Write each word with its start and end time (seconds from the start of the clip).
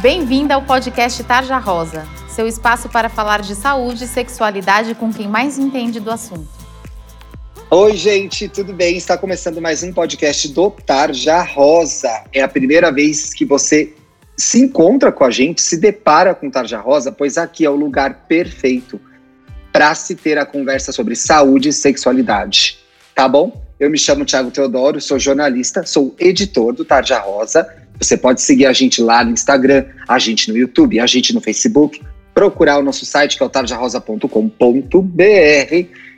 Bem-vinda 0.00 0.54
ao 0.54 0.62
podcast 0.62 1.24
Tarja 1.24 1.58
Rosa, 1.58 2.06
seu 2.28 2.46
espaço 2.46 2.88
para 2.88 3.08
falar 3.08 3.42
de 3.42 3.56
saúde 3.56 4.04
e 4.04 4.06
sexualidade 4.06 4.94
com 4.94 5.12
quem 5.12 5.26
mais 5.26 5.58
entende 5.58 5.98
do 5.98 6.08
assunto. 6.08 6.48
Oi, 7.68 7.96
gente, 7.96 8.48
tudo 8.48 8.72
bem? 8.72 8.96
Está 8.96 9.18
começando 9.18 9.60
mais 9.60 9.82
um 9.82 9.92
podcast 9.92 10.46
do 10.52 10.70
Tarja 10.70 11.42
Rosa. 11.42 12.22
É 12.32 12.40
a 12.40 12.46
primeira 12.46 12.92
vez 12.92 13.34
que 13.34 13.44
você 13.44 13.92
se 14.36 14.60
encontra 14.60 15.10
com 15.10 15.24
a 15.24 15.32
gente, 15.32 15.60
se 15.60 15.76
depara 15.76 16.32
com 16.32 16.48
Tarja 16.48 16.78
Rosa, 16.78 17.10
pois 17.10 17.36
aqui 17.36 17.64
é 17.64 17.70
o 17.70 17.74
lugar 17.74 18.26
perfeito 18.28 19.00
para 19.72 19.92
se 19.96 20.14
ter 20.14 20.38
a 20.38 20.46
conversa 20.46 20.92
sobre 20.92 21.16
saúde 21.16 21.70
e 21.70 21.72
sexualidade. 21.72 22.78
Tá 23.16 23.26
bom? 23.28 23.64
Eu 23.80 23.90
me 23.90 23.98
chamo 23.98 24.24
Thiago 24.24 24.52
Teodoro, 24.52 25.00
sou 25.00 25.18
jornalista, 25.18 25.84
sou 25.84 26.14
editor 26.20 26.72
do 26.72 26.84
Tarja 26.84 27.18
Rosa 27.18 27.66
você 27.98 28.16
pode 28.16 28.40
seguir 28.42 28.66
a 28.66 28.72
gente 28.72 29.02
lá 29.02 29.24
no 29.24 29.32
Instagram, 29.32 29.84
a 30.06 30.18
gente 30.18 30.50
no 30.50 30.56
YouTube, 30.56 31.00
a 31.00 31.06
gente 31.06 31.34
no 31.34 31.40
Facebook, 31.40 32.00
procurar 32.32 32.78
o 32.78 32.82
nosso 32.82 33.04
site 33.04 33.36
que 33.36 33.42
é 33.42 33.46
o 33.46 33.48
tarjarosa.com.br, 33.48 34.28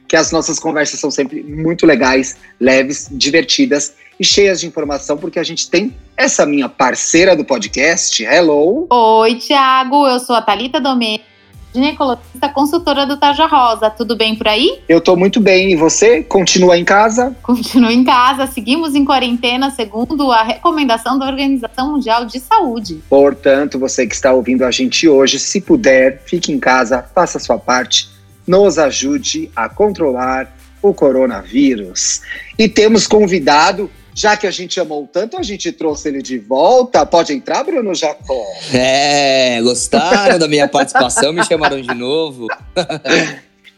que 0.06 0.16
as 0.16 0.30
nossas 0.32 0.58
conversas 0.58 1.00
são 1.00 1.10
sempre 1.10 1.42
muito 1.42 1.86
legais, 1.86 2.36
leves, 2.58 3.08
divertidas 3.10 3.94
e 4.18 4.24
cheias 4.24 4.60
de 4.60 4.66
informação, 4.66 5.16
porque 5.16 5.38
a 5.38 5.42
gente 5.42 5.70
tem 5.70 5.96
essa 6.16 6.44
minha 6.44 6.68
parceira 6.68 7.34
do 7.34 7.44
podcast. 7.44 8.22
Hello! 8.22 8.86
Oi, 8.90 9.36
Thiago, 9.36 10.06
eu 10.06 10.20
sou 10.20 10.36
a 10.36 10.42
Thalita 10.42 10.80
Domênico 10.80 11.29
ginecologista 11.74 12.48
consultora 12.48 13.06
do 13.06 13.16
Tarja 13.16 13.46
Rosa. 13.46 13.90
Tudo 13.90 14.16
bem 14.16 14.34
por 14.34 14.48
aí? 14.48 14.80
Eu 14.88 15.00
tô 15.00 15.16
muito 15.16 15.40
bem. 15.40 15.72
E 15.72 15.76
você? 15.76 16.22
Continua 16.22 16.76
em 16.76 16.84
casa? 16.84 17.36
Continua 17.42 17.92
em 17.92 18.04
casa. 18.04 18.46
Seguimos 18.46 18.94
em 18.94 19.04
quarentena, 19.04 19.70
segundo 19.70 20.30
a 20.32 20.42
recomendação 20.42 21.18
da 21.18 21.26
Organização 21.26 21.92
Mundial 21.92 22.24
de 22.24 22.40
Saúde. 22.40 23.02
Portanto, 23.08 23.78
você 23.78 24.06
que 24.06 24.14
está 24.14 24.32
ouvindo 24.32 24.64
a 24.64 24.70
gente 24.70 25.08
hoje, 25.08 25.38
se 25.38 25.60
puder, 25.60 26.22
fique 26.26 26.52
em 26.52 26.58
casa, 26.58 27.04
faça 27.14 27.38
a 27.38 27.40
sua 27.40 27.58
parte, 27.58 28.08
nos 28.46 28.78
ajude 28.78 29.50
a 29.54 29.68
controlar 29.68 30.56
o 30.82 30.94
coronavírus. 30.94 32.22
E 32.58 32.68
temos 32.68 33.06
convidado 33.06 33.90
já 34.14 34.36
que 34.36 34.46
a 34.46 34.50
gente 34.50 34.78
amou 34.80 35.08
tanto, 35.10 35.38
a 35.38 35.42
gente 35.42 35.70
trouxe 35.72 36.08
ele 36.08 36.22
de 36.22 36.38
volta. 36.38 37.06
Pode 37.06 37.32
entrar, 37.32 37.64
Bruno 37.64 37.94
Jacó? 37.94 38.44
É, 38.72 39.60
gostaram 39.62 40.38
da 40.38 40.48
minha 40.48 40.68
participação? 40.68 41.32
Me 41.32 41.44
chamaram 41.44 41.80
de 41.80 41.94
novo. 41.94 42.46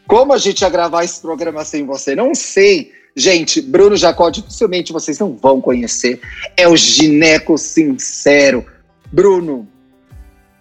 Como 0.06 0.33
a 0.33 0.39
gente 0.39 0.62
ia 0.62 0.69
gravar 0.69 1.05
esse 1.05 1.20
programa 1.20 1.64
sem 1.64 1.86
você? 1.86 2.14
Não 2.14 2.34
sei. 2.34 2.92
Gente, 3.14 3.61
Bruno 3.61 3.97
Jacó, 3.97 4.30
dificilmente 4.30 4.92
vocês 4.92 5.19
não 5.19 5.36
vão 5.36 5.61
conhecer. 5.61 6.20
É 6.56 6.67
o 6.67 6.77
gineco 6.77 7.58
sincero. 7.58 8.67
Bruno, 9.11 9.69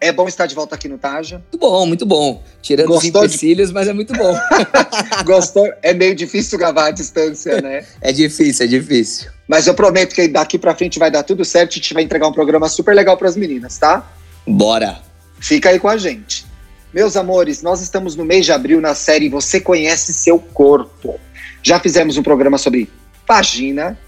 é 0.02 0.11
bom 0.11 0.28
estar 0.28 0.47
de 0.47 0.56
volta 0.56 0.75
aqui 0.75 0.89
no 0.89 0.97
Taja. 0.97 1.38
Muito 1.38 1.58
bom, 1.58 1.85
muito 1.85 2.06
bom. 2.06 2.44
Tirando 2.61 2.88
Gostou 2.88 3.22
os 3.22 3.28
empecilhos, 3.28 3.67
de... 3.69 3.73
mas 3.73 3.88
é 3.88 3.94
muito 3.94 4.13
bom. 4.13 4.35
Gostou? 5.23 5.72
É 5.81 5.94
meio 5.94 6.16
difícil 6.16 6.58
gravar 6.58 6.88
à 6.88 6.91
distância, 6.91 7.61
né? 7.61 7.85
É 8.02 8.11
difícil, 8.11 8.66
é 8.66 8.67
difícil. 8.67 9.30
Mas 9.52 9.67
eu 9.67 9.73
prometo 9.73 10.16
que 10.16 10.30
daqui 10.30 10.57
pra 10.57 10.73
frente 10.73 10.97
vai 10.97 11.11
dar 11.11 11.23
tudo 11.23 11.44
certo 11.44 11.73
e 11.73 11.73
a 11.73 11.75
gente 11.75 11.94
vai 11.94 12.03
entregar 12.03 12.25
um 12.25 12.31
programa 12.31 12.69
super 12.69 12.95
legal 12.95 13.17
para 13.17 13.27
as 13.27 13.35
meninas, 13.35 13.77
tá? 13.77 14.09
Bora! 14.47 15.02
Fica 15.41 15.71
aí 15.71 15.77
com 15.77 15.89
a 15.89 15.97
gente. 15.97 16.45
Meus 16.94 17.17
amores, 17.17 17.61
nós 17.61 17.81
estamos 17.81 18.16
no 18.16 18.23
mês 18.23 18.45
de 18.45 18.53
abril 18.53 18.79
na 18.79 18.95
série 18.95 19.27
Você 19.27 19.59
Conhece 19.59 20.13
Seu 20.13 20.39
Corpo. 20.39 21.19
Já 21.61 21.81
fizemos 21.81 22.16
um 22.16 22.23
programa 22.23 22.57
sobre 22.57 22.89
vagina, 23.27 23.99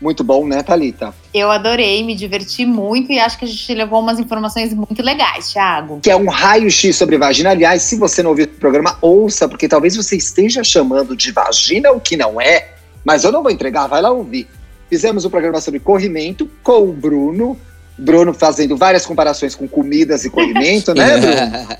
muito 0.00 0.22
bom, 0.22 0.46
né, 0.46 0.62
Thalita? 0.62 1.12
Eu 1.34 1.50
adorei, 1.50 2.04
me 2.04 2.14
diverti 2.14 2.64
muito 2.64 3.10
e 3.10 3.18
acho 3.18 3.36
que 3.36 3.44
a 3.44 3.48
gente 3.48 3.74
levou 3.74 3.98
umas 3.98 4.20
informações 4.20 4.72
muito 4.72 5.02
legais, 5.02 5.52
Thiago. 5.52 5.98
Que 6.00 6.12
é 6.12 6.16
um 6.16 6.28
raio-x 6.28 6.94
sobre 6.94 7.18
vagina. 7.18 7.50
Aliás, 7.50 7.82
se 7.82 7.96
você 7.96 8.22
não 8.22 8.30
ouviu 8.30 8.44
o 8.44 8.48
programa, 8.48 8.96
ouça, 9.00 9.48
porque 9.48 9.66
talvez 9.66 9.96
você 9.96 10.14
esteja 10.16 10.62
chamando 10.62 11.16
de 11.16 11.32
vagina 11.32 11.90
o 11.90 11.98
que 11.98 12.16
não 12.16 12.40
é, 12.40 12.74
mas 13.04 13.24
eu 13.24 13.32
não 13.32 13.42
vou 13.42 13.50
entregar, 13.50 13.88
vai 13.88 14.00
lá 14.00 14.12
ouvir. 14.12 14.46
Fizemos 14.92 15.24
um 15.24 15.30
programa 15.30 15.58
sobre 15.58 15.80
corrimento 15.80 16.46
com 16.62 16.90
o 16.90 16.92
Bruno. 16.92 17.58
Bruno 17.96 18.34
fazendo 18.34 18.76
várias 18.76 19.06
comparações 19.06 19.54
com 19.54 19.66
comidas 19.66 20.26
e 20.26 20.28
corrimento, 20.28 20.92
né, 20.92 21.16
Bruno? 21.16 21.78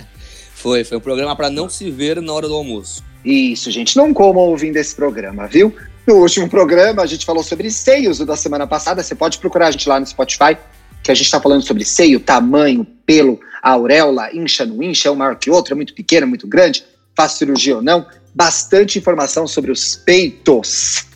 foi, 0.54 0.82
foi 0.82 0.96
um 0.96 1.00
programa 1.00 1.36
para 1.36 1.50
não 1.50 1.68
se 1.68 1.90
ver 1.90 2.22
na 2.22 2.32
hora 2.32 2.48
do 2.48 2.54
almoço. 2.54 3.04
Isso, 3.22 3.70
gente, 3.70 3.98
não 3.98 4.14
comam 4.14 4.44
ouvindo 4.44 4.78
esse 4.78 4.94
programa, 4.94 5.46
viu? 5.46 5.76
No 6.06 6.22
último 6.22 6.48
programa, 6.48 7.02
a 7.02 7.06
gente 7.06 7.26
falou 7.26 7.42
sobre 7.42 7.70
seios 7.70 8.18
da 8.20 8.34
semana 8.34 8.66
passada. 8.66 9.02
Você 9.02 9.14
pode 9.14 9.36
procurar 9.36 9.66
a 9.66 9.70
gente 9.72 9.86
lá 9.86 10.00
no 10.00 10.06
Spotify, 10.06 10.56
que 11.02 11.10
a 11.10 11.14
gente 11.14 11.26
está 11.26 11.38
falando 11.38 11.66
sobre 11.66 11.84
seio, 11.84 12.18
tamanho, 12.18 12.82
pelo, 13.04 13.38
auréola, 13.62 14.34
incha, 14.34 14.64
não 14.64 14.82
incha, 14.82 15.10
é 15.10 15.12
um 15.12 15.16
maior 15.16 15.36
que 15.36 15.50
outro, 15.50 15.74
é 15.74 15.76
muito 15.76 15.92
pequeno, 15.92 16.24
é 16.24 16.28
muito 16.30 16.46
grande, 16.46 16.82
faz 17.14 17.32
cirurgia 17.32 17.76
ou 17.76 17.82
não. 17.82 18.06
Bastante 18.34 18.98
informação 18.98 19.46
sobre 19.46 19.70
os 19.70 19.96
peitos. 19.96 21.11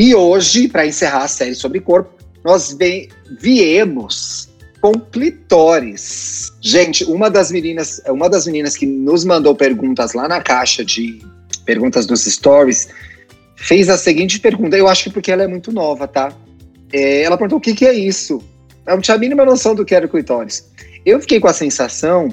E 0.00 0.14
hoje, 0.14 0.66
para 0.66 0.86
encerrar 0.86 1.24
a 1.24 1.28
série 1.28 1.54
sobre 1.54 1.78
corpo, 1.78 2.10
nós 2.42 2.74
viemos 3.38 4.48
com 4.80 4.92
clitóris. 4.92 6.54
Gente, 6.58 7.04
uma 7.04 7.28
das 7.28 7.50
meninas, 7.50 8.00
uma 8.08 8.26
das 8.26 8.46
meninas 8.46 8.78
que 8.78 8.86
nos 8.86 9.26
mandou 9.26 9.54
perguntas 9.54 10.14
lá 10.14 10.26
na 10.26 10.40
caixa 10.40 10.82
de 10.82 11.20
perguntas 11.66 12.06
dos 12.06 12.24
stories 12.24 12.88
fez 13.56 13.90
a 13.90 13.98
seguinte 13.98 14.40
pergunta. 14.40 14.74
Eu 14.74 14.88
acho 14.88 15.04
que 15.04 15.10
porque 15.10 15.30
ela 15.30 15.42
é 15.42 15.46
muito 15.46 15.70
nova, 15.70 16.08
tá? 16.08 16.32
É, 16.90 17.20
ela 17.20 17.36
perguntou 17.36 17.58
o 17.58 17.60
que, 17.60 17.74
que 17.74 17.84
é 17.84 17.92
isso. 17.92 18.42
Eu 18.86 18.94
não 18.94 19.02
tinha 19.02 19.16
a 19.16 19.20
mínima 19.20 19.44
noção 19.44 19.74
do 19.74 19.84
que 19.84 19.94
era 19.94 20.06
o 20.06 20.08
clitóris. 20.08 20.66
Eu 21.04 21.20
fiquei 21.20 21.38
com 21.38 21.48
a 21.48 21.52
sensação 21.52 22.30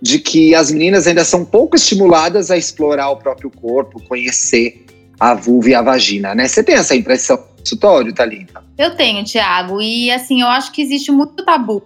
de 0.00 0.20
que 0.20 0.54
as 0.54 0.70
meninas 0.70 1.08
ainda 1.08 1.24
são 1.24 1.44
pouco 1.44 1.74
estimuladas 1.74 2.48
a 2.52 2.56
explorar 2.56 3.10
o 3.10 3.16
próprio 3.16 3.50
corpo, 3.50 4.00
conhecer 4.04 4.86
a 5.18 5.34
vulva 5.34 5.70
e 5.70 5.74
a 5.74 5.82
vagina, 5.82 6.34
né? 6.34 6.46
Você 6.46 6.62
tem 6.62 6.76
essa 6.76 6.94
impressão 6.94 7.36
no 7.36 7.58
consultório, 7.58 8.12
Thalita? 8.12 8.62
Eu 8.76 8.94
tenho, 8.94 9.24
Tiago. 9.24 9.80
E 9.80 10.10
assim, 10.10 10.40
eu 10.40 10.48
acho 10.48 10.72
que 10.72 10.80
existe 10.80 11.10
muito 11.10 11.44
tabu 11.44 11.82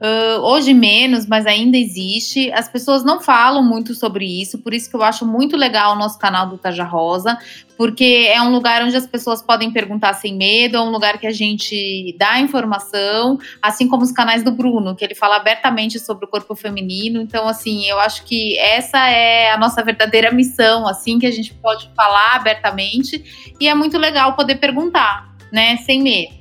Uh, 0.00 0.40
hoje 0.40 0.72
menos, 0.72 1.26
mas 1.26 1.44
ainda 1.44 1.76
existe. 1.76 2.50
As 2.52 2.66
pessoas 2.66 3.04
não 3.04 3.20
falam 3.20 3.62
muito 3.62 3.94
sobre 3.94 4.24
isso, 4.24 4.58
por 4.58 4.72
isso 4.72 4.88
que 4.88 4.96
eu 4.96 5.02
acho 5.02 5.26
muito 5.26 5.58
legal 5.58 5.92
o 5.92 5.98
nosso 5.98 6.18
canal 6.18 6.46
do 6.46 6.56
Taja 6.56 6.84
Rosa, 6.84 7.36
porque 7.76 8.26
é 8.32 8.40
um 8.40 8.50
lugar 8.50 8.82
onde 8.82 8.96
as 8.96 9.06
pessoas 9.06 9.42
podem 9.42 9.70
perguntar 9.70 10.14
sem 10.14 10.34
medo, 10.34 10.78
é 10.78 10.80
um 10.80 10.88
lugar 10.88 11.18
que 11.18 11.26
a 11.26 11.32
gente 11.32 12.16
dá 12.18 12.40
informação, 12.40 13.38
assim 13.60 13.86
como 13.86 14.02
os 14.02 14.10
canais 14.10 14.42
do 14.42 14.50
Bruno, 14.50 14.96
que 14.96 15.04
ele 15.04 15.14
fala 15.14 15.36
abertamente 15.36 15.98
sobre 15.98 16.24
o 16.24 16.28
corpo 16.28 16.56
feminino. 16.56 17.20
Então, 17.20 17.46
assim, 17.46 17.86
eu 17.86 18.00
acho 18.00 18.24
que 18.24 18.58
essa 18.58 19.06
é 19.06 19.52
a 19.52 19.58
nossa 19.58 19.84
verdadeira 19.84 20.32
missão, 20.32 20.88
assim, 20.88 21.18
que 21.18 21.26
a 21.26 21.30
gente 21.30 21.52
pode 21.52 21.90
falar 21.94 22.36
abertamente, 22.36 23.52
e 23.60 23.68
é 23.68 23.74
muito 23.74 23.98
legal 23.98 24.32
poder 24.32 24.54
perguntar, 24.54 25.36
né, 25.52 25.76
sem 25.76 26.00
medo. 26.00 26.32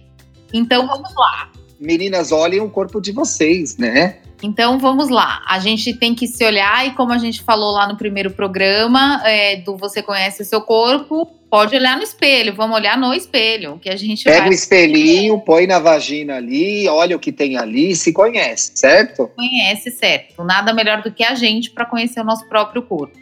Então, 0.53 0.88
vamos 0.88 1.14
lá 1.14 1.59
meninas, 1.79 2.31
olhem 2.31 2.59
o 2.59 2.69
corpo 2.69 3.00
de 3.00 3.12
vocês, 3.12 3.78
né? 3.78 4.17
Então 4.41 4.79
vamos 4.79 5.09
lá, 5.09 5.44
a 5.47 5.59
gente 5.59 5.94
tem 5.94 6.16
que 6.16 6.25
se 6.25 6.45
olhar 6.45 6.88
e 6.88 6.91
como 6.91 7.12
a 7.12 7.17
gente 7.17 7.41
falou 7.41 7.72
lá 7.72 7.88
no 7.88 7.97
primeiro 7.97 8.31
programa 8.31 9.22
é, 9.25 9.57
do 9.57 9.75
Você 9.75 10.01
Conhece 10.01 10.41
o 10.41 10.45
Seu 10.45 10.62
Corpo, 10.62 11.25
pode 11.50 11.75
olhar 11.75 11.97
no 11.97 12.03
espelho, 12.03 12.56
vamos 12.56 12.78
olhar 12.78 12.97
no 12.97 13.13
espelho, 13.13 13.78
que 13.81 13.90
a 13.90 13.97
gente 13.97 14.23
Pega 14.23 14.40
vai... 14.40 14.50
o 14.50 14.53
espelhinho, 14.53 15.40
põe 15.40 15.67
na 15.67 15.79
vagina 15.79 16.38
ali, 16.38 16.88
olha 16.88 17.17
o 17.17 17.19
que 17.19 17.34
tem 17.34 17.57
ali, 17.57 17.96
se 17.96 18.13
conhece, 18.13 18.72
certo? 18.75 19.29
Conhece, 19.35 19.91
certo. 19.91 20.41
Nada 20.44 20.73
melhor 20.73 21.01
do 21.01 21.11
que 21.11 21.23
a 21.23 21.35
gente 21.35 21.72
para 21.72 21.85
conhecer 21.85 22.22
o 22.22 22.23
nosso 22.23 22.47
próprio 22.47 22.81
corpo. 22.84 23.17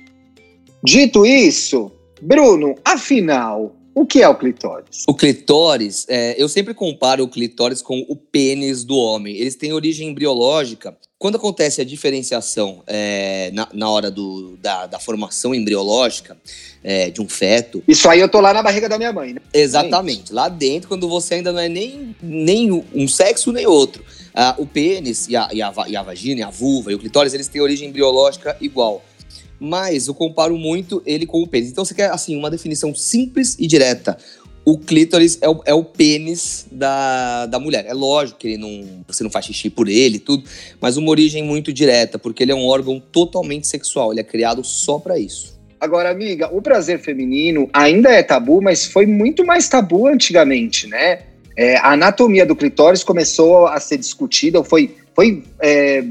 Dito 0.83 1.25
isso, 1.25 1.91
Bruno, 2.21 2.75
afinal, 2.85 3.75
o 3.97 4.05
que 4.05 4.21
é 4.21 4.29
o 4.29 4.35
clitóris? 4.35 5.05
O 5.07 5.13
clitóris, 5.15 6.05
é, 6.07 6.35
eu 6.37 6.47
sempre 6.47 6.71
comparo 6.75 7.23
o 7.23 7.27
clitóris 7.27 7.81
com 7.81 8.05
o 8.07 8.15
pênis 8.15 8.83
do 8.83 8.95
homem. 8.95 9.35
Eles 9.35 9.55
têm 9.55 9.73
origem 9.73 10.09
embriológica. 10.09 10.95
Quando 11.17 11.37
acontece 11.37 11.81
a 11.81 11.83
diferenciação 11.83 12.83
é, 12.85 13.49
na, 13.51 13.67
na, 13.73 13.89
hora 13.89 14.11
do, 14.11 14.55
da, 14.57 14.85
da, 14.85 14.99
formação 14.99 15.55
embriológica 15.55 16.37
é, 16.83 17.09
de 17.09 17.19
um 17.19 17.27
feto. 17.27 17.83
Isso 17.87 18.07
aí 18.07 18.19
eu 18.19 18.29
tô 18.29 18.39
lá 18.39 18.53
na 18.53 18.61
barriga 18.61 18.87
da 18.87 18.99
minha 18.99 19.11
mãe, 19.11 19.33
né? 19.33 19.41
Exatamente. 19.51 20.31
Lá 20.31 20.47
dentro, 20.47 20.87
quando 20.87 21.09
você 21.09 21.33
ainda 21.33 21.51
não 21.51 21.59
é 21.59 21.67
nem, 21.67 22.15
nem 22.21 22.71
um 22.93 23.07
sexo 23.07 23.51
nem 23.51 23.65
outro. 23.65 24.05
Ah, 24.31 24.53
o 24.59 24.67
pênis 24.67 25.27
e 25.27 25.35
a, 25.35 25.49
e, 25.51 25.59
a, 25.59 25.73
e 25.87 25.95
a 25.95 26.03
vagina, 26.03 26.41
e 26.41 26.43
a 26.43 26.51
vulva 26.51 26.91
e 26.91 26.95
o 26.95 26.99
clitóris, 26.99 27.33
eles 27.33 27.47
têm 27.47 27.61
origem 27.61 27.89
embriológica 27.89 28.55
igual 28.61 29.03
mas 29.59 30.07
eu 30.07 30.13
comparo 30.13 30.57
muito 30.57 31.01
ele 31.05 31.25
com 31.25 31.41
o 31.41 31.47
pênis. 31.47 31.71
Então 31.71 31.83
você 31.85 31.93
quer, 31.93 32.11
assim, 32.11 32.35
uma 32.35 32.49
definição 32.49 32.93
simples 32.93 33.55
e 33.59 33.67
direta. 33.67 34.17
O 34.63 34.77
clítoris 34.77 35.37
é 35.41 35.47
o, 35.47 35.61
é 35.65 35.73
o 35.73 35.83
pênis 35.83 36.67
da, 36.69 37.45
da 37.45 37.57
mulher. 37.57 37.85
É 37.87 37.93
lógico 37.93 38.39
que 38.39 38.49
ele 38.49 38.57
não, 38.57 39.03
você 39.07 39.23
não 39.23 39.31
faz 39.31 39.45
xixi 39.45 39.69
por 39.69 39.87
ele 39.87 40.19
tudo, 40.19 40.43
mas 40.81 40.97
uma 40.97 41.09
origem 41.09 41.41
muito 41.41 41.71
direta, 41.71 42.19
porque 42.19 42.43
ele 42.43 42.51
é 42.51 42.55
um 42.55 42.65
órgão 42.65 42.99
totalmente 42.99 43.65
sexual. 43.65 44.11
Ele 44.11 44.19
é 44.19 44.25
criado 44.25 44.63
só 44.65 44.99
para 44.99 45.17
isso. 45.17 45.57
Agora, 45.79 46.09
amiga, 46.09 46.53
o 46.53 46.61
prazer 46.61 46.99
feminino 46.99 47.69
ainda 47.71 48.09
é 48.09 48.23
tabu, 48.23 48.61
mas 48.61 48.85
foi 48.85 49.05
muito 49.05 49.45
mais 49.45 49.69
tabu 49.69 50.07
antigamente, 50.07 50.87
né? 50.87 51.19
É, 51.55 51.77
a 51.77 51.93
anatomia 51.93 52.45
do 52.45 52.55
clitóris 52.55 53.03
começou 53.03 53.67
a 53.67 53.79
ser 53.79 53.97
discutida, 53.97 54.63
foi, 54.63 54.95
foi 55.15 55.43
é, 55.59 56.03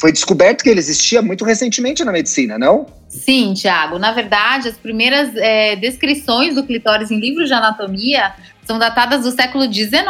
foi 0.00 0.10
descoberto 0.10 0.62
que 0.62 0.70
ele 0.70 0.80
existia 0.80 1.20
muito 1.20 1.44
recentemente 1.44 2.02
na 2.02 2.10
medicina, 2.10 2.58
não? 2.58 2.86
Sim, 3.06 3.52
Tiago. 3.52 3.98
Na 3.98 4.12
verdade, 4.12 4.68
as 4.68 4.78
primeiras 4.78 5.36
é, 5.36 5.76
descrições 5.76 6.54
do 6.54 6.64
clitóris 6.64 7.10
em 7.10 7.20
livros 7.20 7.48
de 7.48 7.54
anatomia 7.54 8.32
são 8.64 8.78
datadas 8.78 9.24
do 9.24 9.30
século 9.30 9.70
XIX. 9.70 10.00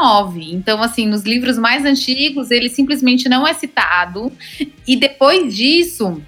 Então, 0.52 0.80
assim, 0.80 1.08
nos 1.08 1.24
livros 1.24 1.58
mais 1.58 1.84
antigos, 1.84 2.52
ele 2.52 2.68
simplesmente 2.68 3.28
não 3.28 3.44
é 3.44 3.52
citado. 3.52 4.30
E 4.86 4.94
depois 4.94 5.52
disso, 5.56 6.22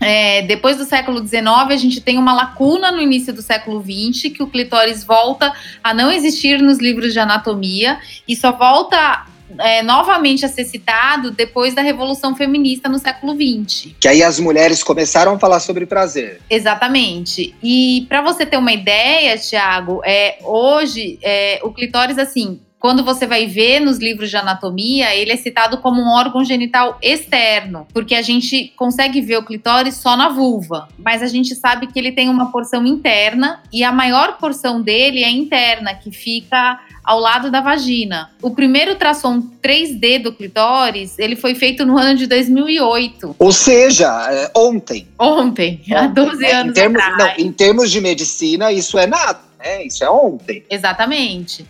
é, 0.00 0.42
depois 0.42 0.76
do 0.76 0.84
século 0.84 1.26
XIX, 1.26 1.44
a 1.70 1.76
gente 1.76 2.00
tem 2.00 2.18
uma 2.18 2.32
lacuna 2.32 2.92
no 2.92 3.00
início 3.00 3.32
do 3.32 3.42
século 3.42 3.82
XX, 3.82 4.32
que 4.32 4.44
o 4.44 4.46
clitóris 4.46 5.02
volta 5.02 5.52
a 5.82 5.92
não 5.92 6.12
existir 6.12 6.62
nos 6.62 6.78
livros 6.78 7.12
de 7.12 7.18
anatomia 7.18 7.98
e 8.28 8.36
só 8.36 8.52
volta 8.52 9.26
é, 9.58 9.82
novamente 9.82 10.44
a 10.44 10.48
ser 10.48 10.64
citado 10.64 11.30
depois 11.30 11.74
da 11.74 11.82
Revolução 11.82 12.34
Feminista 12.34 12.88
no 12.88 12.98
século 12.98 13.34
XX. 13.34 13.92
Que 14.00 14.08
aí 14.08 14.22
as 14.22 14.38
mulheres 14.38 14.82
começaram 14.82 15.34
a 15.34 15.38
falar 15.38 15.60
sobre 15.60 15.86
prazer. 15.86 16.40
Exatamente. 16.48 17.54
E 17.62 18.06
para 18.08 18.22
você 18.22 18.46
ter 18.46 18.56
uma 18.56 18.72
ideia, 18.72 19.36
Tiago, 19.38 20.00
é, 20.04 20.38
hoje 20.42 21.18
é, 21.22 21.60
o 21.62 21.72
clitóris, 21.72 22.18
assim, 22.18 22.60
quando 22.82 23.04
você 23.04 23.28
vai 23.28 23.46
ver 23.46 23.78
nos 23.78 23.98
livros 23.98 24.28
de 24.28 24.36
anatomia, 24.36 25.14
ele 25.14 25.30
é 25.30 25.36
citado 25.36 25.78
como 25.78 26.02
um 26.02 26.08
órgão 26.08 26.44
genital 26.44 26.98
externo, 27.00 27.86
porque 27.94 28.12
a 28.12 28.22
gente 28.22 28.72
consegue 28.74 29.20
ver 29.20 29.36
o 29.36 29.44
clitóris 29.44 29.94
só 29.94 30.16
na 30.16 30.28
vulva, 30.28 30.88
mas 30.98 31.22
a 31.22 31.28
gente 31.28 31.54
sabe 31.54 31.86
que 31.86 31.96
ele 31.96 32.10
tem 32.10 32.28
uma 32.28 32.50
porção 32.50 32.84
interna 32.84 33.62
e 33.72 33.84
a 33.84 33.92
maior 33.92 34.36
porção 34.36 34.82
dele 34.82 35.22
é 35.22 35.30
interna, 35.30 35.94
que 35.94 36.10
fica 36.10 36.80
ao 37.04 37.20
lado 37.20 37.52
da 37.52 37.60
vagina. 37.60 38.30
O 38.42 38.50
primeiro 38.50 38.96
tração 38.96 39.48
3D 39.62 40.20
do 40.20 40.32
clitóris, 40.32 41.20
ele 41.20 41.36
foi 41.36 41.54
feito 41.54 41.86
no 41.86 41.96
ano 41.96 42.18
de 42.18 42.26
2008. 42.26 43.36
Ou 43.38 43.52
seja, 43.52 44.08
é, 44.28 44.50
ontem. 44.56 45.06
Ontem, 45.16 45.80
ontem 45.84 45.94
há 45.94 46.06
12 46.08 46.44
é, 46.44 46.52
anos 46.52 46.70
em 46.72 46.74
termos, 46.74 47.00
atrás. 47.00 47.38
Não, 47.38 47.46
em 47.46 47.52
termos 47.52 47.92
de 47.92 48.00
medicina, 48.00 48.72
isso 48.72 48.98
é 48.98 49.06
nada 49.06 49.51
né? 49.62 49.84
Isso 49.84 50.02
é 50.04 50.10
ontem. 50.10 50.64
Exatamente. 50.68 51.64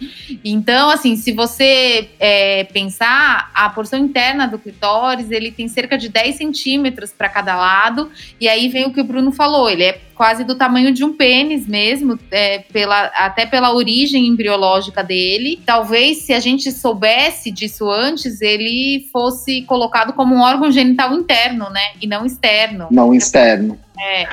Então, 0.45 0.91
assim, 0.91 1.17
se 1.17 1.33
você 1.33 2.09
é, 2.19 2.65
pensar, 2.65 3.51
a 3.55 3.69
porção 3.71 3.99
interna 3.99 4.47
do 4.47 4.59
clitóris, 4.59 5.31
ele 5.31 5.51
tem 5.51 5.69
cerca 5.69 5.99
de 5.99 6.09
10 6.09 6.37
centímetros 6.37 7.13
para 7.13 7.29
cada 7.29 7.57
lado, 7.57 8.11
e 8.41 8.49
aí 8.49 8.69
vem 8.69 8.87
o 8.87 8.93
que 8.93 9.01
o 9.01 9.05
Bruno 9.05 9.31
falou, 9.31 9.69
ele 9.69 9.85
é 9.85 10.01
quase 10.15 10.45
do 10.45 10.55
tamanho 10.55 10.93
de 10.93 11.05
um 11.05 11.13
pênis 11.13 11.67
mesmo, 11.67 12.19
é, 12.31 12.61
pela, 12.73 13.07
até 13.07 13.45
pela 13.45 13.75
origem 13.75 14.27
embriológica 14.29 15.03
dele. 15.03 15.61
Talvez, 15.67 16.19
se 16.19 16.33
a 16.33 16.39
gente 16.39 16.71
soubesse 16.71 17.51
disso 17.51 17.91
antes, 17.91 18.41
ele 18.41 19.09
fosse 19.13 19.63
colocado 19.63 20.13
como 20.13 20.35
um 20.35 20.41
órgão 20.41 20.71
genital 20.71 21.13
interno, 21.13 21.69
né? 21.71 21.93
E 22.01 22.07
não 22.07 22.25
externo. 22.25 22.87
Não 22.91 23.13
externo. 23.13 23.79
É. 24.01 24.29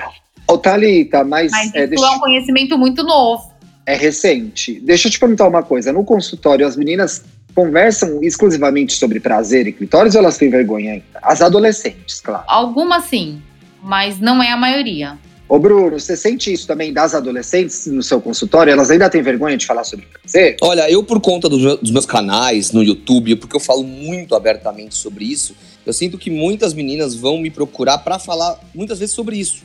Ô, 0.48 0.58
Thalita, 0.58 1.24
mas. 1.24 1.52
Mas 1.52 1.74
é, 1.74 1.80
isso 1.80 1.90
deixa... 1.90 2.06
é 2.06 2.10
um 2.10 2.20
conhecimento 2.20 2.78
muito 2.78 3.04
novo. 3.04 3.49
É 3.90 3.96
recente. 3.96 4.80
Deixa 4.82 5.08
eu 5.08 5.12
te 5.12 5.20
perguntar 5.20 5.48
uma 5.48 5.64
coisa. 5.64 5.92
No 5.92 6.04
consultório, 6.04 6.64
as 6.64 6.76
meninas 6.76 7.24
conversam 7.56 8.22
exclusivamente 8.22 8.94
sobre 8.94 9.20
prazer 9.20 9.66
e 9.66 9.72
clitóris 9.72 10.14
ou 10.14 10.22
elas 10.22 10.38
têm 10.38 10.48
vergonha 10.48 10.92
ainda? 10.92 11.06
As 11.24 11.42
adolescentes, 11.42 12.22
claro. 12.22 12.44
Algumas 12.46 13.06
sim, 13.06 13.42
mas 13.82 14.20
não 14.20 14.44
é 14.44 14.52
a 14.52 14.58
maioria. 14.58 15.18
Ô 15.48 15.58
Bruno, 15.58 16.00
você 16.00 16.16
sente 16.16 16.54
isso 16.54 16.68
também 16.68 16.94
das 16.94 17.16
adolescentes 17.16 17.88
no 17.88 18.04
seu 18.04 18.22
consultório? 18.22 18.72
Elas 18.72 18.92
ainda 18.92 19.10
têm 19.10 19.24
vergonha 19.24 19.58
de 19.58 19.66
falar 19.66 19.84
sobre 19.84 20.06
prazer? 20.06 20.58
Olha, 20.62 20.88
eu 20.88 21.04
por 21.04 21.20
conta 21.20 21.50
dos 21.50 21.90
meus 21.90 22.06
canais 22.06 22.72
no 22.72 22.84
YouTube, 22.84 23.38
porque 23.38 23.56
eu 23.56 23.60
falo 23.60 23.82
muito 23.82 24.36
abertamente 24.36 24.94
sobre 24.94 25.26
isso, 25.26 25.56
eu 25.84 25.94
sinto 25.94 26.16
que 26.16 26.30
muitas 26.30 26.76
meninas 26.76 27.16
vão 27.16 27.40
me 27.40 27.50
procurar 27.50 27.98
para 27.98 28.20
falar 28.20 28.60
muitas 28.72 29.00
vezes 29.00 29.16
sobre 29.16 29.38
isso. 29.38 29.64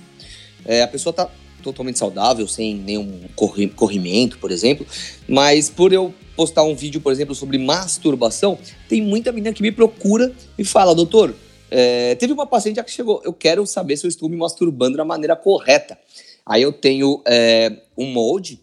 É, 0.64 0.82
a 0.82 0.88
pessoa 0.88 1.12
tá 1.12 1.28
totalmente 1.64 1.98
saudável, 1.98 2.46
sem 2.46 2.74
nenhum 2.74 3.22
corri 3.34 3.68
corrimento, 3.68 4.38
por 4.38 4.50
exemplo, 4.50 4.86
mas 5.28 5.68
por 5.68 5.92
eu 5.92 6.14
postar 6.36 6.62
um 6.62 6.74
vídeo, 6.74 7.00
por 7.00 7.12
exemplo, 7.12 7.34
sobre 7.34 7.58
masturbação, 7.58 8.58
tem 8.88 9.02
muita 9.02 9.32
menina 9.32 9.52
que 9.52 9.62
me 9.62 9.72
procura 9.72 10.32
e 10.58 10.64
fala, 10.64 10.94
doutor, 10.94 11.34
é, 11.70 12.14
teve 12.16 12.32
uma 12.32 12.46
paciente 12.46 12.82
que 12.82 12.90
chegou, 12.90 13.20
eu 13.24 13.32
quero 13.32 13.66
saber 13.66 13.96
se 13.96 14.06
eu 14.06 14.08
estou 14.08 14.28
me 14.28 14.36
masturbando 14.36 14.96
da 14.96 15.04
maneira 15.04 15.34
correta. 15.34 15.98
Aí 16.46 16.62
eu 16.62 16.72
tenho 16.72 17.22
é, 17.26 17.72
um 17.96 18.06
molde 18.06 18.60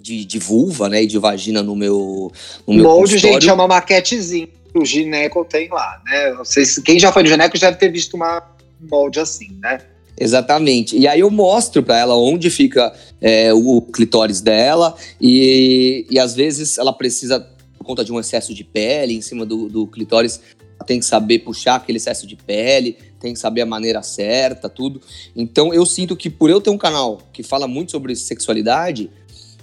de, 0.00 0.24
de, 0.24 0.38
vulva, 0.38 0.88
né, 0.88 1.04
e 1.04 1.06
de 1.06 1.16
vagina 1.18 1.62
no 1.62 1.76
meu 1.76 2.32
no 2.66 2.74
meu 2.74 2.84
Molde, 2.84 3.18
gente, 3.18 3.48
é 3.48 3.52
uma 3.52 3.68
maquetezinha 3.68 4.48
o 4.74 4.84
gineco 4.84 5.44
tem 5.44 5.68
lá, 5.68 6.00
né? 6.04 6.34
Vocês, 6.34 6.78
quem 6.78 6.98
já 6.98 7.12
foi 7.12 7.22
no 7.22 7.28
gineco 7.28 7.56
já 7.56 7.68
deve 7.68 7.78
ter 7.78 7.90
visto 7.90 8.14
uma 8.14 8.42
molde 8.80 9.20
assim, 9.20 9.58
né? 9.60 9.80
Exatamente. 10.18 10.96
E 10.96 11.06
aí 11.08 11.20
eu 11.20 11.30
mostro 11.30 11.82
para 11.82 11.98
ela 11.98 12.16
onde 12.16 12.50
fica 12.50 12.92
é, 13.20 13.52
o 13.52 13.80
clitóris 13.80 14.40
dela 14.40 14.94
e, 15.20 16.06
e 16.10 16.18
às 16.18 16.34
vezes 16.34 16.78
ela 16.78 16.92
precisa, 16.92 17.40
por 17.76 17.84
conta 17.84 18.04
de 18.04 18.12
um 18.12 18.20
excesso 18.20 18.54
de 18.54 18.62
pele 18.62 19.14
em 19.14 19.20
cima 19.20 19.46
do, 19.46 19.68
do 19.68 19.86
clitóris, 19.86 20.40
tem 20.86 20.98
que 20.98 21.04
saber 21.04 21.40
puxar 21.40 21.76
aquele 21.76 21.98
excesso 21.98 22.26
de 22.26 22.36
pele, 22.36 22.98
tem 23.20 23.32
que 23.32 23.38
saber 23.38 23.62
a 23.62 23.66
maneira 23.66 24.02
certa, 24.02 24.68
tudo. 24.68 25.00
Então 25.34 25.72
eu 25.72 25.86
sinto 25.86 26.16
que 26.16 26.28
por 26.28 26.50
eu 26.50 26.60
ter 26.60 26.70
um 26.70 26.78
canal 26.78 27.20
que 27.32 27.42
fala 27.42 27.66
muito 27.66 27.92
sobre 27.92 28.14
sexualidade, 28.16 29.10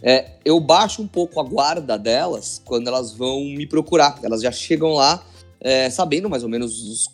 é, 0.01 0.31
eu 0.46 0.60
baixo 0.60 1.01
um 1.01 1.07
pouco 1.07 1.40
a 1.40 1.44
guarda 1.44 1.98
delas 1.98 2.62
quando 2.63 2.88
elas 2.88 3.12
vão 3.12 3.42
me 3.44 3.68
procurar. 3.68 4.18
Elas 4.24 4.42
já 4.42 4.51
chegam 4.51 4.94
lá 4.94 5.24
é, 5.60 5.90
sabendo 5.90 6.30
mais 6.30 6.44
ou 6.44 6.50
menos 6.50 6.81
os 6.81 7.10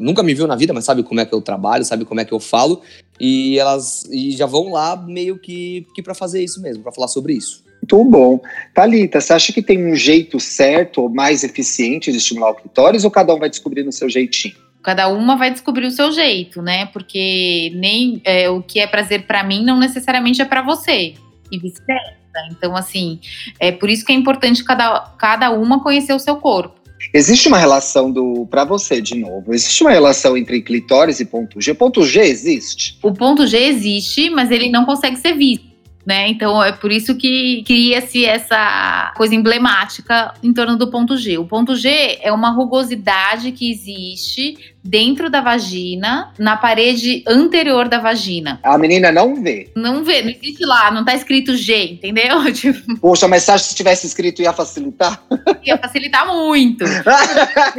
nunca 0.00 0.22
me 0.22 0.34
viu 0.34 0.46
na 0.46 0.56
vida, 0.56 0.72
mas 0.72 0.84
sabe 0.84 1.02
como 1.02 1.20
é 1.20 1.24
que 1.24 1.34
eu 1.34 1.40
trabalho, 1.40 1.84
sabe 1.84 2.04
como 2.04 2.20
é 2.20 2.24
que 2.24 2.32
eu 2.32 2.40
falo, 2.40 2.82
e 3.20 3.58
elas 3.58 4.04
e 4.10 4.32
já 4.32 4.46
vão 4.46 4.70
lá 4.70 4.96
meio 4.96 5.38
que, 5.38 5.86
que 5.94 6.02
para 6.02 6.14
fazer 6.14 6.42
isso 6.42 6.60
mesmo, 6.60 6.82
para 6.82 6.92
falar 6.92 7.08
sobre 7.08 7.34
isso. 7.34 7.64
Muito 7.82 8.04
bom. 8.04 8.40
Thalita, 8.74 9.20
você 9.20 9.32
acha 9.32 9.52
que 9.52 9.62
tem 9.62 9.86
um 9.86 9.94
jeito 9.94 10.38
certo 10.40 11.02
ou 11.02 11.08
mais 11.08 11.44
eficiente 11.44 12.10
de 12.10 12.18
estimular 12.18 12.50
o 12.50 12.54
clitóris 12.54 13.04
ou 13.04 13.10
cada 13.10 13.34
um 13.34 13.38
vai 13.38 13.48
descobrir 13.48 13.84
no 13.84 13.92
seu 13.92 14.08
jeitinho? 14.08 14.54
Cada 14.82 15.08
uma 15.08 15.36
vai 15.36 15.50
descobrir 15.50 15.86
o 15.86 15.90
seu 15.90 16.12
jeito, 16.12 16.62
né? 16.62 16.86
Porque 16.86 17.72
nem 17.74 18.20
é, 18.24 18.48
o 18.48 18.62
que 18.62 18.80
é 18.80 18.86
prazer 18.86 19.26
para 19.26 19.42
mim 19.42 19.64
não 19.64 19.78
necessariamente 19.78 20.40
é 20.40 20.44
para 20.44 20.62
você 20.62 21.14
e 21.50 21.58
vice-versa. 21.58 22.18
Então, 22.50 22.76
assim, 22.76 23.18
é 23.58 23.72
por 23.72 23.90
isso 23.90 24.04
que 24.04 24.12
é 24.12 24.14
importante 24.14 24.62
cada, 24.62 25.00
cada 25.18 25.50
uma 25.50 25.82
conhecer 25.82 26.12
o 26.12 26.18
seu 26.18 26.36
corpo. 26.36 26.77
Existe 27.12 27.48
uma 27.48 27.58
relação 27.58 28.10
do. 28.10 28.46
Para 28.50 28.64
você, 28.64 29.00
de 29.00 29.14
novo, 29.14 29.54
existe 29.54 29.82
uma 29.82 29.90
relação 29.90 30.36
entre 30.36 30.60
clitóris 30.62 31.20
e 31.20 31.24
ponto 31.24 31.60
G? 31.60 31.74
Ponto 31.74 32.04
G 32.04 32.20
existe? 32.20 32.98
O 33.02 33.12
ponto 33.12 33.46
G 33.46 33.56
existe, 33.56 34.30
mas 34.30 34.50
ele 34.50 34.70
não 34.70 34.84
consegue 34.84 35.16
ser 35.16 35.34
visto 35.34 35.68
né? 36.08 36.26
Então 36.30 36.64
é 36.64 36.72
por 36.72 36.90
isso 36.90 37.14
que 37.16 37.62
cria-se 37.66 38.24
essa 38.24 39.12
coisa 39.14 39.34
emblemática 39.34 40.32
em 40.42 40.54
torno 40.54 40.74
do 40.74 40.90
ponto 40.90 41.18
G. 41.18 41.36
O 41.36 41.44
ponto 41.44 41.76
G 41.76 42.18
é 42.22 42.32
uma 42.32 42.48
rugosidade 42.48 43.52
que 43.52 43.70
existe 43.70 44.74
dentro 44.82 45.28
da 45.28 45.40
vagina, 45.40 46.32
na 46.38 46.56
parede 46.56 47.22
anterior 47.26 47.88
da 47.88 47.98
vagina. 47.98 48.60
A 48.62 48.78
menina 48.78 49.10
não 49.12 49.42
vê. 49.42 49.70
Não 49.76 50.04
vê, 50.04 50.22
não 50.22 50.30
existe 50.30 50.64
lá, 50.64 50.90
não 50.90 51.04
tá 51.04 51.14
escrito 51.14 51.56
G, 51.56 51.92
entendeu? 51.92 52.44
Tipo... 52.52 52.98
Poxa, 52.98 53.28
mas 53.28 53.42
você 53.42 53.52
acha 53.52 53.64
que 53.64 53.70
se 53.70 53.76
tivesse 53.76 54.06
escrito 54.06 54.40
ia 54.40 54.52
facilitar? 54.52 55.22
Ia 55.64 55.76
facilitar 55.78 56.26
muito. 56.26 56.84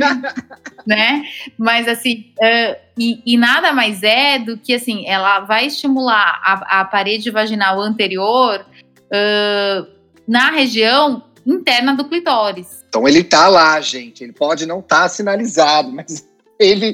né? 0.86 1.24
Mas 1.58 1.88
assim, 1.88 2.34
uh, 2.38 2.76
e, 2.98 3.22
e, 3.26 3.38
nada 3.38 3.72
mais 3.72 4.04
é 4.04 4.40
do 4.40 4.58
que 4.58 4.74
assim, 4.74 5.08
ela 5.08 5.42
vai 5.42 5.68
estimular 5.68 6.42
a, 6.44 6.82
a 6.82 6.86
parede 6.86 7.32
vaginal 7.32 7.80
anterior 7.80 8.66
uh, 9.06 9.88
na 10.28 10.52
região 10.52 11.24
interna 11.46 11.96
do 11.96 12.06
clitóris. 12.06 12.84
Então 12.88 13.08
ele 13.08 13.24
tá 13.24 13.48
lá, 13.48 13.80
gente. 13.82 14.24
Ele 14.24 14.34
pode 14.34 14.66
não 14.66 14.80
estar 14.80 15.04
tá 15.04 15.10
sinalizado, 15.10 15.92
mas 15.92 16.28
ele 16.60 16.94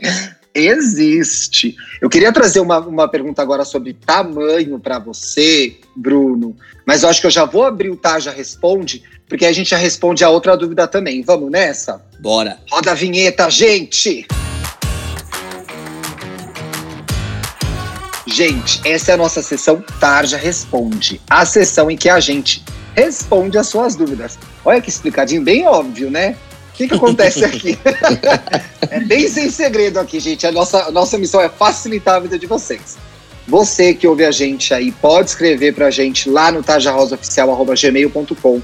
existe. 0.54 1.76
Eu 2.00 2.08
queria 2.08 2.32
trazer 2.32 2.60
uma, 2.60 2.78
uma 2.80 3.08
pergunta 3.08 3.42
agora 3.42 3.66
sobre 3.66 3.94
tamanho 3.94 4.80
para 4.80 5.00
você, 5.00 5.76
Bruno, 5.96 6.56
mas 6.86 7.02
eu 7.02 7.10
acho 7.10 7.20
que 7.20 7.28
eu 7.28 7.32
já 7.32 7.44
vou 7.44 7.66
abrir 7.66 7.90
o 7.90 7.98
Tá 7.98 8.20
Já 8.20 8.32
Responde, 8.32 9.02
porque 9.28 9.46
a 9.46 9.52
gente 9.52 9.72
já 9.72 9.78
responde 9.78 10.24
a 10.24 10.30
outra 10.30 10.56
dúvida 10.56 10.88
também. 10.88 11.24
Vamos 11.24 11.52
nessa? 11.52 12.06
Bora. 12.20 12.60
Roda 12.70 12.92
a 12.92 12.94
vinheta, 12.94 13.50
gente! 13.50 14.28
Gente, 18.28 18.82
essa 18.88 19.12
é 19.12 19.14
a 19.14 19.18
nossa 19.18 19.42
sessão 19.42 19.84
Tarja 20.00 20.36
Responde, 20.36 21.22
a 21.30 21.46
sessão 21.46 21.90
em 21.90 21.96
que 21.96 22.10
a 22.10 22.20
gente 22.20 22.64
responde 22.94 23.58
as 23.58 23.68
suas 23.68 23.96
dúvidas. 23.96 24.38
Olha 24.64 24.82
que 24.82 24.90
explicadinho, 24.90 25.42
bem 25.42 25.66
óbvio, 25.66 26.12
né? 26.12 26.36
O 26.76 26.78
que, 26.78 26.90
que 26.90 26.94
acontece 26.94 27.46
aqui? 27.46 27.80
é 28.92 29.00
bem 29.00 29.30
sem 29.30 29.50
segredo 29.50 29.98
aqui, 29.98 30.20
gente. 30.20 30.46
A 30.46 30.52
nossa, 30.52 30.84
a 30.84 30.92
nossa 30.92 31.18
missão 31.18 31.40
é 31.40 31.48
facilitar 31.48 32.16
a 32.16 32.20
vida 32.20 32.38
de 32.38 32.46
vocês. 32.46 32.98
Você 33.48 33.94
que 33.94 34.06
ouve 34.06 34.26
a 34.26 34.32
gente 34.32 34.74
aí, 34.74 34.92
pode 34.92 35.30
escrever 35.30 35.74
pra 35.74 35.90
gente 35.90 36.30
lá 36.30 36.52
no 36.52 36.62
tajarosaoficial.gmail.com 36.62 38.62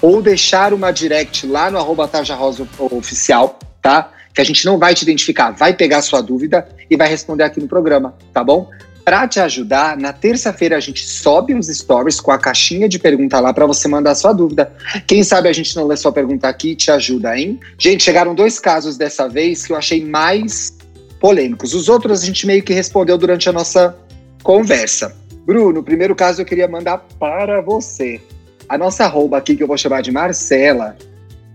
ou 0.00 0.20
deixar 0.20 0.74
uma 0.74 0.90
direct 0.90 1.46
lá 1.46 1.70
no 1.70 1.78
arroba 1.78 2.08
tajarosaoficial, 2.08 3.60
tá? 3.80 4.10
que 4.34 4.40
a 4.40 4.44
gente 4.44 4.64
não 4.64 4.78
vai 4.78 4.94
te 4.94 5.02
identificar, 5.02 5.50
vai 5.50 5.74
pegar 5.74 5.98
a 5.98 6.02
sua 6.02 6.20
dúvida 6.20 6.66
e 6.90 6.96
vai 6.96 7.08
responder 7.08 7.44
aqui 7.44 7.60
no 7.60 7.68
programa, 7.68 8.14
tá 8.32 8.42
bom? 8.42 8.68
Para 9.04 9.26
te 9.26 9.40
ajudar, 9.40 9.96
na 9.96 10.12
terça-feira 10.12 10.76
a 10.76 10.80
gente 10.80 11.04
sobe 11.04 11.54
uns 11.54 11.66
stories 11.66 12.20
com 12.20 12.30
a 12.30 12.38
caixinha 12.38 12.88
de 12.88 13.00
pergunta 13.00 13.40
lá 13.40 13.52
para 13.52 13.66
você 13.66 13.88
mandar 13.88 14.12
a 14.12 14.14
sua 14.14 14.32
dúvida. 14.32 14.72
Quem 15.08 15.24
sabe 15.24 15.48
a 15.48 15.52
gente 15.52 15.74
não 15.74 15.86
lê 15.86 15.96
sua 15.96 16.12
pergunta 16.12 16.48
aqui 16.48 16.70
e 16.70 16.76
te 16.76 16.90
ajuda, 16.90 17.36
hein? 17.36 17.58
Gente, 17.76 18.04
chegaram 18.04 18.32
dois 18.32 18.60
casos 18.60 18.96
dessa 18.96 19.28
vez 19.28 19.66
que 19.66 19.72
eu 19.72 19.76
achei 19.76 20.04
mais 20.04 20.76
polêmicos. 21.20 21.74
Os 21.74 21.88
outros 21.88 22.22
a 22.22 22.26
gente 22.26 22.46
meio 22.46 22.62
que 22.62 22.72
respondeu 22.72 23.18
durante 23.18 23.48
a 23.48 23.52
nossa 23.52 23.96
conversa. 24.42 25.16
Bruno, 25.44 25.80
o 25.80 25.82
primeiro 25.82 26.14
caso 26.14 26.40
eu 26.40 26.46
queria 26.46 26.68
mandar 26.68 26.98
para 27.18 27.60
você. 27.60 28.20
A 28.68 28.78
nossa 28.78 29.04
arroba 29.04 29.36
aqui, 29.36 29.56
que 29.56 29.62
eu 29.62 29.66
vou 29.66 29.76
chamar 29.76 30.02
de 30.02 30.12
Marcela, 30.12 30.96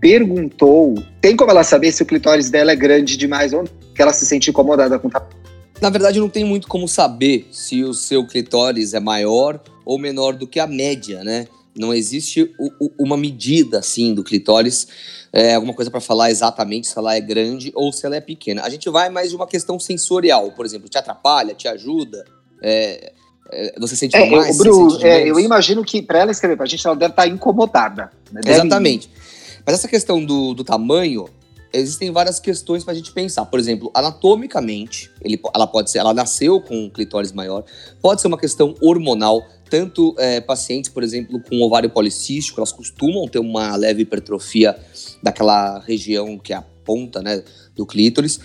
perguntou: 0.00 0.94
tem 1.20 1.34
como 1.34 1.50
ela 1.50 1.64
saber 1.64 1.92
se 1.92 2.02
o 2.02 2.06
clitóris 2.06 2.50
dela 2.50 2.72
é 2.72 2.76
grande 2.76 3.16
demais 3.16 3.54
ou 3.54 3.62
não? 3.62 3.70
Que 3.94 4.02
ela 4.02 4.12
se 4.12 4.26
sente 4.26 4.50
incomodada 4.50 4.98
com 4.98 5.08
o. 5.08 5.10
Na 5.80 5.90
verdade, 5.90 6.18
não 6.18 6.28
tem 6.28 6.44
muito 6.44 6.66
como 6.66 6.88
saber 6.88 7.48
se 7.52 7.84
o 7.84 7.94
seu 7.94 8.26
clitóris 8.26 8.94
é 8.94 9.00
maior 9.00 9.60
ou 9.84 9.98
menor 9.98 10.34
do 10.34 10.46
que 10.46 10.58
a 10.58 10.66
média, 10.66 11.22
né? 11.22 11.46
Não 11.76 11.94
existe 11.94 12.42
o, 12.58 12.86
o, 12.86 12.90
uma 12.98 13.16
medida 13.16 13.78
assim 13.78 14.12
do 14.12 14.24
clitóris, 14.24 14.88
é, 15.32 15.54
alguma 15.54 15.72
coisa 15.72 15.90
para 15.90 16.00
falar 16.00 16.30
exatamente 16.30 16.88
se 16.88 16.98
ela 16.98 17.14
é 17.14 17.20
grande 17.20 17.70
ou 17.74 17.92
se 17.92 18.04
ela 18.04 18.16
é 18.16 18.20
pequena. 18.20 18.62
A 18.62 18.68
gente 18.68 18.90
vai 18.90 19.08
mais 19.08 19.30
de 19.30 19.36
uma 19.36 19.46
questão 19.46 19.78
sensorial, 19.78 20.50
por 20.52 20.66
exemplo, 20.66 20.88
te 20.88 20.98
atrapalha, 20.98 21.54
te 21.54 21.68
ajuda, 21.68 22.24
é, 22.60 23.12
é, 23.50 23.74
você 23.78 23.96
sente 23.96 24.16
é, 24.16 24.28
mais? 24.28 24.58
Eu, 24.58 24.64
Bru, 24.64 24.90
sente 24.90 25.06
é, 25.06 25.28
eu 25.28 25.38
imagino 25.38 25.84
que 25.84 26.02
para 26.02 26.18
ela 26.18 26.30
escrever 26.30 26.56
para 26.56 26.64
a 26.64 26.68
gente, 26.68 26.86
ela 26.86 26.96
deve 26.96 27.12
estar 27.12 27.22
tá 27.22 27.28
incomodada. 27.28 28.10
Né? 28.32 28.40
Deve... 28.42 28.56
Exatamente. 28.56 29.10
Mas 29.64 29.74
essa 29.74 29.88
questão 29.88 30.24
do, 30.24 30.54
do 30.54 30.64
tamanho, 30.64 31.28
existem 31.72 32.10
várias 32.10 32.40
questões 32.40 32.84
para 32.84 32.92
a 32.92 32.96
gente 32.96 33.12
pensar. 33.12 33.44
Por 33.46 33.58
exemplo, 33.58 33.90
anatomicamente, 33.94 35.10
ele, 35.22 35.40
ela 35.54 35.66
pode 35.66 35.90
ser, 35.90 35.98
ela 35.98 36.14
nasceu 36.14 36.60
com 36.60 36.84
um 36.84 36.90
clitóris 36.90 37.32
maior, 37.32 37.64
pode 38.00 38.20
ser 38.20 38.28
uma 38.28 38.38
questão 38.38 38.74
hormonal. 38.80 39.46
Tanto 39.70 40.14
é, 40.18 40.40
pacientes, 40.40 40.90
por 40.90 41.02
exemplo, 41.02 41.40
com 41.42 41.60
ovário 41.60 41.90
policístico, 41.90 42.58
elas 42.58 42.72
costumam 42.72 43.28
ter 43.28 43.38
uma 43.38 43.76
leve 43.76 44.02
hipertrofia 44.02 44.74
daquela 45.22 45.78
região 45.80 46.38
que 46.38 46.54
é 46.54 46.56
a 46.56 46.62
ponta 46.62 47.20
né, 47.20 47.42
do 47.76 47.84
clítoris. 47.84 48.40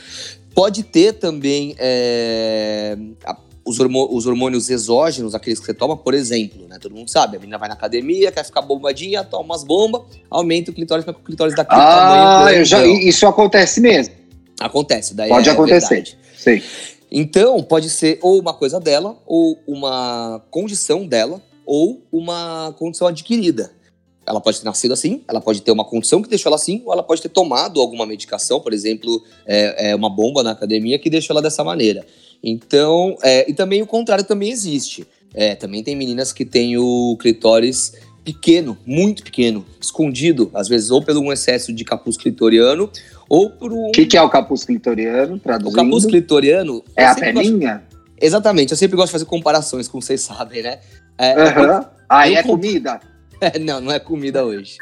Pode 0.54 0.84
ter 0.84 1.14
também 1.14 1.76
é, 1.80 2.98
a 3.26 3.38
os, 3.66 3.80
os, 3.80 4.28
hormônios 4.28 4.70
exógenos, 4.70 5.34
aqueles 5.34 5.60
que 5.60 5.66
você 5.66 5.74
toma, 5.74 5.96
por 5.96 6.14
exemplo, 6.14 6.68
né? 6.68 6.78
Todo 6.80 6.96
mundo 6.96 7.10
sabe, 7.10 7.38
a 7.38 7.40
menina 7.40 7.58
vai 7.58 7.70
na 7.70 7.76
academia, 7.76 8.32
quer 8.32 8.44
ficar 8.44 8.62
bombadinha, 8.62 9.24
toma 9.24 9.44
umas 9.44 9.64
bombas, 9.64 10.02
aumenta 10.30 10.72
o 10.72 10.74
clitóris 10.74 11.06
para 11.06 11.14
que 11.14 11.22
o 11.22 11.24
clitóris 11.24 11.56
daquele 11.56 11.82
ah, 11.82 12.40
tamanho. 12.40 12.66
Já, 12.66 12.86
isso 12.86 13.26
acontece 13.26 13.80
mesmo. 13.80 14.14
Acontece, 14.60 15.14
daí 15.14 15.30
Pode 15.30 15.50
é 15.50 15.52
acontecer, 15.52 16.18
sim. 16.36 16.62
Então, 17.12 17.62
pode 17.62 17.90
ser 17.90 18.18
ou 18.22 18.40
uma 18.40 18.54
coisa 18.54 18.80
dela, 18.80 19.18
ou 19.26 19.60
uma 19.68 20.42
condição 20.50 21.06
dela, 21.06 21.42
ou 21.66 22.02
uma 22.12 22.74
condição 22.78 23.08
adquirida. 23.08 23.72
Ela 24.26 24.40
pode 24.40 24.60
ter 24.60 24.66
nascido 24.66 24.94
assim, 24.94 25.22
ela 25.28 25.42
pode 25.42 25.62
ter 25.62 25.72
uma 25.72 25.84
condição 25.84 26.22
que 26.22 26.30
deixou 26.30 26.50
ela 26.50 26.56
assim, 26.56 26.82
ou 26.86 26.94
ela 26.94 27.04
pode 27.04 27.22
ter 27.22 27.30
tomado 27.30 27.82
alguma 27.82 28.06
medicação, 28.06 28.60
por 28.60 28.74
exemplo, 28.74 29.22
é, 29.46 29.92
é 29.92 29.96
uma 29.96 30.10
bomba 30.10 30.42
na 30.42 30.52
academia 30.52 30.98
que 30.98 31.10
deixou 31.10 31.34
ela 31.34 31.42
dessa 31.42 31.64
maneira. 31.64 32.06
Então, 32.44 33.16
é, 33.24 33.50
e 33.50 33.54
também 33.54 33.82
o 33.82 33.88
contrário 33.88 34.26
também 34.26 34.52
existe. 34.52 35.08
É, 35.34 35.56
também 35.56 35.84
tem 35.84 35.96
meninas 35.96 36.34
que 36.34 36.44
têm 36.44 36.78
o 36.78 37.18
clitóris 37.20 37.94
pequeno, 38.24 38.78
muito 38.86 39.24
pequeno, 39.24 39.66
escondido, 39.82 40.50
às 40.54 40.68
vezes 40.68 40.92
ou 40.92 41.02
pelo 41.02 41.22
um 41.22 41.32
excesso 41.32 41.74
de 41.74 41.84
capuz 41.84 42.18
clitoriano 42.18 42.90
ou 43.28 43.50
por 43.50 43.72
um... 43.72 43.88
O 43.88 43.92
que, 43.92 44.06
que, 44.06 44.18
é 44.18 44.22
o 44.22 44.30
capuz 44.30 44.64
clitoriano, 44.64 45.40
traduzindo? 45.40 45.74
O 45.74 45.76
capuz 45.76 46.06
clitoriano... 46.06 46.84
É 46.96 47.06
a 47.06 47.16
pelinha? 47.16 47.84
Gosto... 47.90 48.04
Exatamente, 48.22 48.72
eu 48.72 48.78
sempre 48.78 48.96
gosto 48.96 49.08
de 49.08 49.14
fazer 49.14 49.26
comparações, 49.26 49.88
como 49.88 50.02
vocês 50.02 50.22
sabem, 50.22 50.62
né? 50.62 50.80
É, 51.18 51.36
uhum. 51.36 51.64
eu, 51.64 51.86
Aí 52.08 52.36
é 52.36 52.44
comp... 52.44 52.62
comida? 52.62 53.00
É, 53.42 53.60
não, 53.60 53.82
não 53.82 53.92
é 53.92 54.00
comida 54.00 54.46
hoje. 54.46 54.78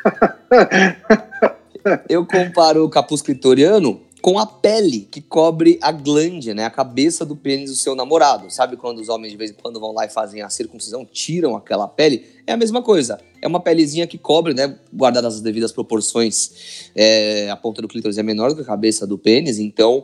eu 2.07 2.23
comparo 2.27 2.85
o 2.85 2.89
capuz 2.89 3.19
clitoriano 3.23 3.99
com 4.21 4.37
a 4.37 4.45
pele 4.45 5.07
que 5.09 5.19
cobre 5.19 5.79
a 5.81 5.91
glande, 5.91 6.53
né, 6.53 6.65
a 6.65 6.69
cabeça 6.69 7.25
do 7.25 7.35
pênis 7.35 7.71
do 7.71 7.75
seu 7.75 7.95
namorado. 7.95 8.51
Sabe 8.51 8.77
quando 8.77 8.99
os 8.99 9.09
homens 9.09 9.31
de 9.31 9.37
vez 9.37 9.51
em 9.51 9.53
quando 9.55 9.79
vão 9.79 9.93
lá 9.93 10.05
e 10.05 10.09
fazem 10.09 10.41
a 10.41 10.49
circuncisão, 10.49 11.03
tiram 11.05 11.55
aquela 11.55 11.87
pele? 11.87 12.25
É 12.45 12.53
a 12.53 12.57
mesma 12.57 12.81
coisa. 12.81 13.19
É 13.41 13.47
uma 13.47 13.59
pelezinha 13.59 14.05
que 14.05 14.17
cobre, 14.17 14.53
né, 14.53 14.77
guardadas 14.93 15.35
as 15.35 15.41
devidas 15.41 15.71
proporções. 15.71 16.91
É, 16.95 17.49
a 17.49 17.57
ponta 17.57 17.81
do 17.81 17.87
clítoris 17.87 18.17
é 18.17 18.23
menor 18.23 18.49
do 18.49 18.55
que 18.55 18.61
a 18.61 18.65
cabeça 18.65 19.07
do 19.07 19.17
pênis, 19.17 19.57
então 19.57 20.03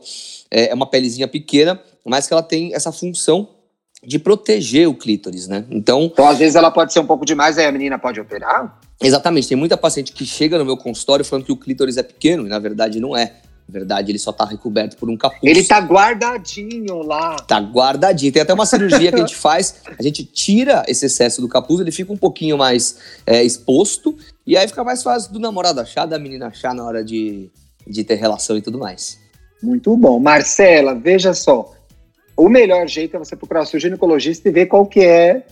é, 0.50 0.70
é 0.70 0.74
uma 0.74 0.88
pelezinha 0.88 1.28
pequena, 1.28 1.80
mas 2.04 2.28
que 2.28 2.34
ela 2.34 2.44
tem 2.44 2.74
essa 2.74 2.92
função 2.92 3.50
de 4.04 4.18
proteger 4.18 4.88
o 4.88 4.94
clítoris, 4.94 5.48
né? 5.48 5.66
Então, 5.70 6.04
então 6.04 6.28
às 6.28 6.38
vezes 6.38 6.56
ela 6.56 6.72
pode 6.72 6.94
ser 6.94 7.00
um 7.00 7.06
pouco 7.06 7.26
demais, 7.26 7.58
aí 7.58 7.66
a 7.66 7.72
menina 7.72 8.00
pode 8.00 8.20
operar? 8.20 8.80
Exatamente. 9.02 9.48
Tem 9.48 9.58
muita 9.58 9.78
paciente 9.78 10.12
que 10.12 10.26
chega 10.26 10.58
no 10.58 10.66
meu 10.66 10.78
consultório 10.78 11.26
falando 11.26 11.46
que 11.46 11.52
o 11.52 11.58
clítoris 11.58 11.98
é 11.98 12.04
pequeno, 12.04 12.46
e 12.46 12.50
na 12.50 12.60
verdade 12.60 13.00
não 13.00 13.16
é. 13.16 13.36
Na 13.68 13.74
verdade, 13.80 14.12
ele 14.12 14.20
só 14.20 14.32
tá 14.32 14.46
recoberto 14.46 14.96
por 14.96 15.10
um 15.10 15.18
capuz. 15.18 15.40
Ele 15.44 15.64
tá 15.64 15.80
guardadinho 15.80 17.02
lá. 17.02 17.36
Tá 17.36 17.60
guardadinho. 17.60 18.32
Tem 18.32 18.42
até 18.42 18.54
uma 18.54 18.66
cirurgia 18.66 19.12
que 19.12 19.18
a 19.18 19.20
gente 19.20 19.36
faz, 19.38 19.76
a 19.98 20.02
gente 20.02 20.24
tira 20.24 20.84
esse 20.88 21.06
excesso 21.06 21.42
do 21.42 21.50
capuz, 21.50 21.82
ele 21.82 21.92
fica 21.92 22.14
um 22.14 22.18
pouquinho 22.18 22.58
mais 22.58 22.98
é, 23.26 23.44
exposto, 23.44 24.18
e 24.46 24.56
aí 24.56 24.68
fica 24.68 24.84
mais 24.84 25.04
fácil 25.04 25.34
do 25.34 25.40
namorado 25.40 25.82
achar, 25.82 26.06
da 26.06 26.18
menina 26.18 26.48
achar 26.48 26.74
na 26.74 26.84
hora 26.86 27.04
de, 27.04 27.52
de 27.86 28.04
ter 28.06 28.16
relação 28.16 28.56
e 28.56 28.62
tudo 28.62 28.80
mais. 28.80 29.20
Muito 29.62 29.96
bom. 29.98 30.18
Marcela, 30.18 30.96
veja 30.96 31.34
só. 31.34 31.74
O 32.38 32.48
melhor 32.48 32.88
jeito 32.88 33.16
é 33.16 33.20
você 33.20 33.36
procurar 33.36 33.64
o 33.64 33.66
seu 33.66 33.80
ginecologista 33.80 34.48
e 34.48 34.52
ver 34.52 34.68
qual 34.68 34.86
que 34.86 35.02
é 35.02 35.46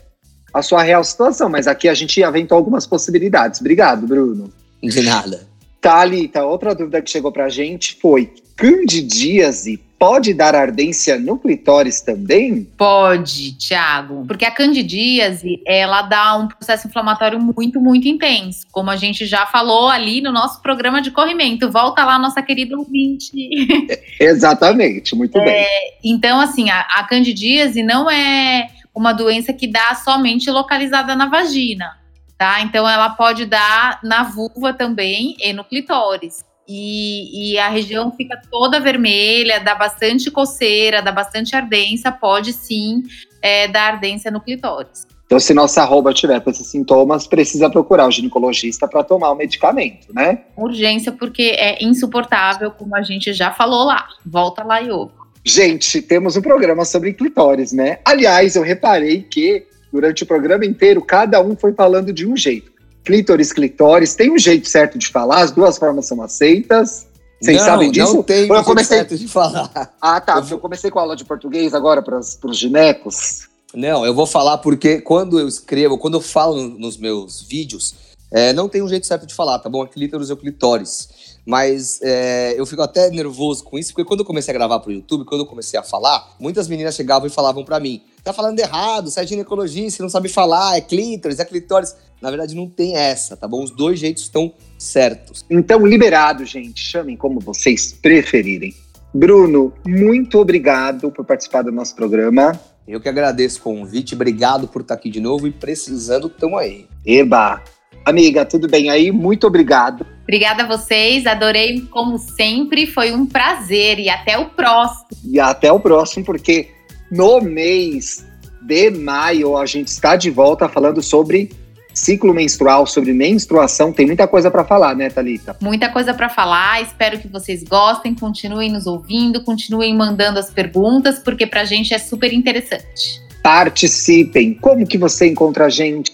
a 0.53 0.62
sua 0.62 0.84
real 0.84 1.03
situação. 1.03 1.50
Mas 1.50 1.67
aqui 1.67 1.89
a 1.89 1.93
gente 1.93 2.24
aventou 2.24 2.55
algumas 2.55 2.88
possibilidades. 2.88 3.60
Obrigado, 3.60 4.07
Bruno. 4.07 4.53
De 4.81 5.01
nada. 5.01 5.54
Thalita, 5.86 6.44
outra 6.44 6.74
dúvida 6.74 7.00
que 7.00 7.12
chegou 7.12 7.32
pra 7.32 7.48
gente 7.48 7.96
foi: 8.01 8.34
candidíase 8.58 9.77
pode 10.00 10.34
dar 10.34 10.56
ardência 10.56 11.20
no 11.20 11.38
clitóris 11.38 12.01
também? 12.01 12.63
Pode, 12.75 13.51
Thiago. 13.54 14.25
Porque 14.25 14.46
a 14.46 14.50
candidíase, 14.50 15.62
ela 15.63 16.01
dá 16.01 16.38
um 16.38 16.48
processo 16.48 16.88
inflamatório 16.88 17.39
muito, 17.39 17.80
muito 17.80 18.08
intenso. 18.08 18.65
Como 18.72 18.89
a 18.89 18.96
gente 18.96 19.27
já 19.27 19.46
falou 19.46 19.88
ali 19.88 20.22
no 20.22 20.32
nosso 20.32 20.60
programa 20.60 21.04
de 21.04 21.12
corrimento. 21.12 21.72
Volta 21.72 22.04
lá, 22.04 22.18
nossa 22.18 22.42
querida 22.42 22.75
ouvinte. 22.75 23.32
Exatamente, 24.20 25.15
muito 25.15 25.38
é, 25.38 25.46
bem. 25.46 25.68
Então, 26.04 26.42
assim, 26.42 26.68
a, 26.72 26.80
a 26.96 27.04
candidíase 27.04 27.84
não 27.84 28.10
é 28.10 28.70
uma 28.94 29.13
doença 29.13 29.54
que 29.54 29.68
dá 29.68 29.94
somente 29.94 30.50
localizada 30.50 31.15
na 31.15 31.27
vagina 31.27 32.04
tá? 32.38 32.62
Então 32.62 32.88
ela 32.88 33.10
pode 33.10 33.46
dar 33.46 34.00
na 34.04 34.24
vulva 34.24 34.74
também 34.74 35.36
e 35.39 35.54
no 35.54 35.63
clitóris. 35.63 36.44
E, 36.68 37.54
e, 37.54 37.60
a 37.60 37.70
região 37.70 38.12
fica 38.12 38.42
toda 38.50 38.80
vermelha, 38.80 39.60
dá 39.60 39.75
bastante 39.75 40.32
coceira, 40.32 41.00
dá 41.00 41.12
bastante 41.12 41.56
ardência, 41.56 42.12
pode 42.12 42.54
sim 42.54 43.04
é, 43.39 43.68
dar 43.68 43.94
ardência 43.94 44.32
no 44.32 44.42
clitóris. 44.42 45.06
Então, 45.27 45.39
se 45.39 45.54
nossa 45.54 45.82
arroba 45.82 46.13
tiver 46.13 46.39
com 46.39 46.50
esses 46.50 46.68
sintomas, 46.68 47.27
precisa 47.27 47.70
procurar 47.70 48.08
o 48.08 48.12
ginecologista 48.12 48.88
para 48.88 49.04
tomar 49.04 49.32
o 49.32 49.36
medicamento, 49.36 50.13
né? 50.13 50.44
Urgência, 50.56 51.12
porque 51.12 51.56
é 51.58 51.84
insuportável, 51.84 52.72
como 52.72 52.96
a 52.96 53.01
gente 53.01 53.34
já 53.34 53.51
falou 53.51 53.86
lá. 53.86 54.08
Volta 54.25 54.63
lá 54.63 54.82
e 54.82 54.89
ouve. 54.92 55.13
Gente, 55.44 56.01
temos 56.01 56.36
um 56.36 56.42
programa 56.42 56.86
sobre 56.86 57.13
clitóris, 57.13 57.72
né? 57.72 58.00
Aliás, 58.04 58.56
eu 58.56 58.63
reparei 58.63 59.22
que 59.22 59.65
durante 59.95 60.23
o 60.23 60.25
programa 60.25 60.65
inteiro, 60.65 61.01
cada 61.01 61.41
um 61.41 61.55
foi 61.55 61.71
falando 61.71 62.11
de 62.11 62.27
um 62.27 62.35
jeito. 62.35 62.69
Clítoris, 63.05 63.53
clitóris, 63.53 64.13
tem 64.13 64.29
um 64.29 64.37
jeito 64.37 64.67
certo 64.67 64.97
de 64.97 65.07
falar, 65.07 65.39
as 65.39 65.51
duas 65.51 65.77
formas 65.77 66.05
são 66.05 66.21
aceitas. 66.21 67.07
Vocês 67.41 67.59
não, 67.59 67.65
sabem 67.65 67.91
disso? 67.91 68.13
Não 68.13 68.21
tem 68.23 68.45
eu 68.45 68.63
comecei... 68.65 68.97
certo 68.97 69.17
de 69.17 69.25
falar. 69.25 69.93
Ah, 70.01 70.19
tá. 70.19 70.37
Eu, 70.37 70.51
eu 70.51 70.59
comecei 70.59 70.91
com 70.91 70.99
a 70.99 71.03
aula 71.03 71.15
de 71.15 71.23
português 71.23 71.73
agora 71.73 72.01
para 72.01 72.19
os 72.19 72.57
ginecos. 72.57 73.47
Não, 73.73 74.05
eu 74.05 74.13
vou 74.13 74.25
falar 74.27 74.57
porque 74.57 74.99
quando 74.99 75.39
eu 75.39 75.47
escrevo, 75.47 75.97
quando 75.97 76.15
eu 76.15 76.21
falo 76.21 76.61
nos 76.61 76.97
meus 76.97 77.41
vídeos, 77.41 77.95
é, 78.31 78.51
não 78.51 78.67
tem 78.67 78.81
um 78.81 78.89
jeito 78.89 79.07
certo 79.07 79.25
de 79.25 79.33
falar, 79.33 79.59
tá 79.59 79.69
bom? 79.69 79.85
É 79.85 79.87
clítoris 79.87 80.29
ou 80.29 80.35
clitóris. 80.35 81.37
Mas 81.45 82.01
é, 82.01 82.53
eu 82.57 82.65
fico 82.65 82.81
até 82.81 83.09
nervoso 83.11 83.63
com 83.63 83.77
isso, 83.77 83.93
porque 83.93 84.05
quando 84.05 84.21
eu 84.21 84.25
comecei 84.25 84.53
a 84.53 84.57
gravar 84.57 84.79
pro 84.79 84.91
YouTube, 84.91 85.23
quando 85.23 85.41
eu 85.41 85.47
comecei 85.47 85.79
a 85.79 85.83
falar, 85.83 86.35
muitas 86.37 86.67
meninas 86.67 86.95
chegavam 86.95 87.27
e 87.27 87.29
falavam 87.29 87.63
para 87.63 87.79
mim: 87.79 88.01
tá 88.25 88.34
falando 88.34 88.60
errado, 88.60 89.10
você 89.10 89.22
é 89.22 89.27
ginecologista, 89.27 89.98
você 89.98 90.03
não 90.03 90.10
sabe 90.10 90.27
falar, 90.27 90.75
é 90.75 90.82
clítoris, 90.82 91.39
é 91.39 91.46
clitóris. 91.46 91.96
Na 92.20 92.29
verdade, 92.29 92.55
não 92.55 92.67
tem 92.67 92.96
essa, 92.98 93.38
tá 93.38 93.48
bom? 93.48 93.63
Os 93.63 93.70
dois 93.70 94.00
jeitos 94.00 94.24
estão 94.24 94.51
certos. 94.79 95.46
Então, 95.50 95.86
liberado, 95.86 96.44
gente. 96.44 96.82
Chamem 96.82 97.15
como 97.15 97.39
vocês 97.39 97.94
preferirem. 97.94 98.74
Bruno, 99.13 99.72
muito 99.86 100.39
obrigado 100.39 101.12
por 101.12 101.24
participar 101.24 101.62
do 101.62 101.72
nosso 101.72 101.96
programa. 101.96 102.60
Eu 102.88 103.00
que 103.00 103.08
agradeço 103.08 103.60
o 103.60 103.63
convite, 103.63 104.15
obrigado 104.15 104.67
por 104.67 104.82
estar 104.82 104.96
aqui 104.96 105.10
de 105.10 105.20
novo 105.20 105.48
e 105.48 105.51
precisando, 105.51 106.27
tamo 106.27 106.58
aí. 106.58 106.88
Eba! 107.05 107.62
Amiga, 108.03 108.46
tudo 108.46 108.67
bem 108.67 108.89
aí? 108.89 109.12
Muito 109.12 109.48
obrigado. 109.48 110.05
Obrigada 110.24 110.63
a 110.63 110.67
vocês, 110.67 111.25
adorei 111.25 111.82
como 111.91 112.17
sempre, 112.17 112.86
foi 112.86 113.12
um 113.12 113.25
prazer 113.25 114.00
e 114.00 114.10
até 114.10 114.38
o 114.38 114.50
próximo. 114.50 115.08
E 115.24 115.39
até 115.39 115.72
o 115.72 115.79
próximo, 115.79 116.25
porque 116.25 116.75
no 117.15 117.39
mês 117.39 118.25
de 118.62 118.91
maio 118.91 119.57
a 119.57 119.65
gente 119.65 119.88
está 119.88 120.15
de 120.15 120.29
volta 120.29 120.67
falando 120.67 121.01
sobre 121.01 121.50
ciclo 121.93 122.34
menstrual, 122.34 122.86
sobre 122.86 123.13
menstruação. 123.13 123.93
Tem 123.93 124.05
muita 124.05 124.27
coisa 124.27 124.51
para 124.51 124.65
falar, 124.65 124.95
né, 124.95 125.10
Thalita? 125.10 125.55
Muita 125.62 125.89
coisa 125.89 126.13
para 126.13 126.27
falar. 126.27 126.81
Espero 126.81 127.17
que 127.19 127.27
vocês 127.27 127.63
gostem, 127.63 128.13
continuem 128.13 128.69
nos 128.72 128.86
ouvindo, 128.86 129.43
continuem 129.43 129.95
mandando 129.95 130.38
as 130.38 130.50
perguntas, 130.50 131.19
porque 131.19 131.48
para 131.48 131.62
a 131.62 131.65
gente 131.65 131.93
é 131.93 131.98
super 131.98 132.34
interessante. 132.34 133.22
Participem. 133.41 134.53
Como 134.55 134.86
que 134.86 134.98
você 134.98 135.27
encontra 135.27 135.65
a 135.65 135.69
gente? 135.69 136.12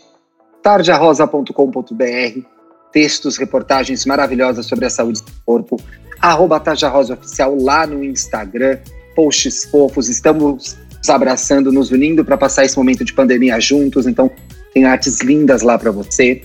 tarjarosa.com.br, 0.62 2.40
textos, 2.92 3.38
reportagens 3.38 4.06
maravilhosas 4.06 4.68
sobre 4.68 4.86
a 4.86 4.92
saúde 4.92 5.24
do 5.24 5.32
corpo, 5.44 5.82
arroba 6.20 6.60
Tarja 6.60 6.96
Oficial 6.96 7.58
lá 7.60 7.88
no 7.88 8.04
Instagram, 8.04 8.78
posts 9.16 9.66
fofos, 9.66 10.08
estamos 10.08 10.78
nos 11.02 11.10
abraçando, 11.10 11.72
nos 11.72 11.92
unindo 11.92 12.24
para 12.24 12.38
passar 12.38 12.64
esse 12.64 12.78
momento 12.78 13.04
de 13.04 13.12
pandemia 13.12 13.60
juntos, 13.60 14.06
então 14.06 14.32
tem 14.74 14.86
artes 14.86 15.20
lindas 15.22 15.64
lá 15.64 15.78
para 15.78 15.92
você. 15.92 16.42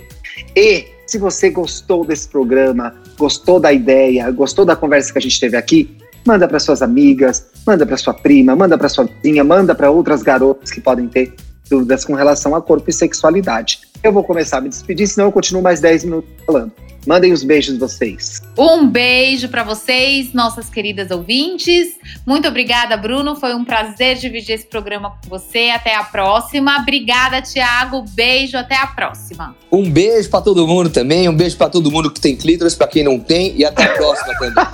E 0.56 0.86
se 1.06 1.18
você 1.18 1.50
gostou 1.50 2.04
desse 2.04 2.26
programa, 2.26 2.94
gostou 3.18 3.60
da 3.60 3.72
ideia, 3.72 4.28
gostou 4.30 4.64
da 4.64 4.74
conversa 4.74 5.12
que 5.12 5.18
a 5.18 5.22
gente 5.22 5.38
teve 5.38 5.56
aqui, 5.56 5.96
manda 6.26 6.48
para 6.48 6.58
suas 6.58 6.82
amigas, 6.82 7.46
manda 7.66 7.86
para 7.86 7.96
sua 7.96 8.14
prima, 8.14 8.56
manda 8.56 8.76
para 8.76 8.88
sua 8.88 9.04
vizinha, 9.04 9.44
manda 9.44 9.74
para 9.74 9.90
outras 9.90 10.22
garotas 10.22 10.70
que 10.70 10.80
podem 10.80 11.06
ter 11.06 11.32
dúvidas 11.70 12.04
com 12.04 12.14
relação 12.14 12.54
a 12.54 12.62
corpo 12.62 12.90
e 12.90 12.92
sexualidade. 12.92 13.80
Eu 14.02 14.12
vou 14.12 14.24
começar 14.24 14.58
a 14.58 14.60
me 14.60 14.68
despedir, 14.68 15.06
senão 15.06 15.26
eu 15.26 15.32
continuo 15.32 15.62
mais 15.62 15.80
10 15.80 16.04
minutos 16.04 16.30
falando. 16.44 16.72
Mandem 17.06 17.32
os 17.32 17.44
beijos 17.44 17.78
vocês. 17.78 18.42
Um 18.58 18.88
beijo 18.88 19.48
para 19.48 19.62
vocês, 19.62 20.32
nossas 20.32 20.68
queridas 20.68 21.10
ouvintes. 21.10 21.94
Muito 22.26 22.48
obrigada, 22.48 22.96
Bruno. 22.96 23.36
Foi 23.36 23.54
um 23.54 23.64
prazer 23.64 24.16
dividir 24.16 24.56
esse 24.56 24.66
programa 24.66 25.10
com 25.22 25.28
você. 25.28 25.70
Até 25.70 25.94
a 25.94 26.02
próxima. 26.02 26.78
Obrigada, 26.78 27.40
Tiago. 27.40 28.04
Beijo, 28.10 28.56
até 28.56 28.76
a 28.76 28.88
próxima. 28.88 29.54
Um 29.70 29.88
beijo 29.88 30.28
para 30.28 30.40
todo 30.40 30.66
mundo 30.66 30.90
também. 30.90 31.28
Um 31.28 31.36
beijo 31.36 31.56
para 31.56 31.68
todo 31.70 31.90
mundo 31.90 32.10
que 32.10 32.20
tem 32.20 32.36
clítoris, 32.36 32.74
para 32.74 32.88
quem 32.88 33.04
não 33.04 33.20
tem. 33.20 33.56
E 33.56 33.64
até 33.64 33.84
a 33.84 33.94
próxima 33.94 34.34
também. 34.38 34.64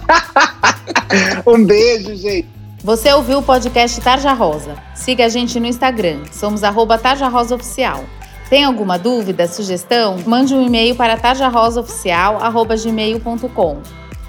um 1.47 1.65
beijo, 1.65 2.17
gente. 2.17 2.49
Você 2.83 3.13
ouviu 3.13 3.39
o 3.39 3.43
podcast 3.43 4.01
Tarja 4.01 4.33
Rosa. 4.33 4.77
Siga 4.95 5.27
a 5.27 5.29
gente 5.29 5.61
no 5.61 5.67
Instagram. 5.67 6.23
Somos 6.33 6.65
arroba 6.65 6.99
Tarja 6.99 7.29
Rosa 7.29 7.55
Oficial. 7.55 8.05
Tem 8.53 8.65
alguma 8.65 8.99
dúvida, 8.99 9.49
sugestão? 9.49 10.19
Mande 10.27 10.55
um 10.55 10.61
e-mail 10.61 10.95
para 10.95 11.17
tarjarosaoficial.gmail.com. 11.17 13.81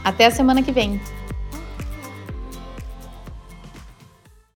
Até 0.02 0.28
a 0.28 0.32
semana 0.32 0.64
que 0.64 0.72
vem. 0.72 1.02